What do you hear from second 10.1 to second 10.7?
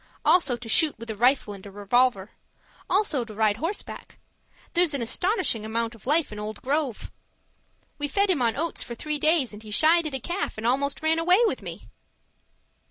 a calf and